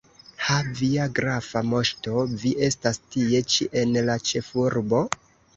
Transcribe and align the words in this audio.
Ha, 0.45 0.55
via 0.79 1.03
grafa 1.19 1.61
moŝto, 1.73 2.23
vi 2.45 2.53
estas 2.71 3.01
tie 3.17 3.45
ĉi, 3.57 3.71
en 3.83 3.95
la 4.11 4.19
ĉefurbo? 4.31 5.05